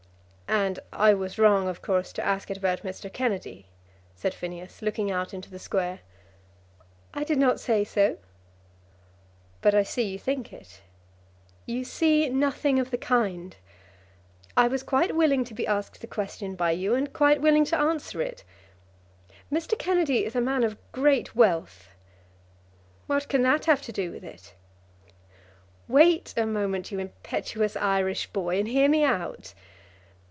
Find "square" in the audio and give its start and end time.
5.57-6.01